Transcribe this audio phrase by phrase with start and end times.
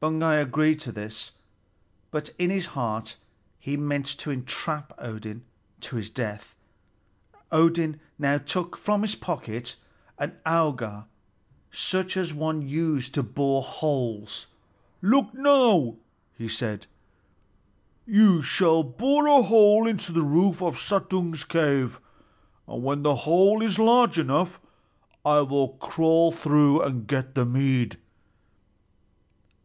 [0.00, 1.32] Baugi agreed to this;
[2.12, 3.16] but in his heart
[3.58, 5.42] he meant to entrap Odin
[5.80, 6.54] to his death.
[7.50, 9.74] Odin now took from his pocket
[10.20, 11.06] an auger
[11.72, 14.46] such as one uses to bore holes.
[15.00, 15.96] "Look, now,"
[16.38, 16.86] he said.
[18.06, 21.98] "You shall bore a hole into the roof of Suttung's cave,
[22.68, 24.60] and when the hole is large enough,
[25.24, 27.98] I will crawl through and get the mead."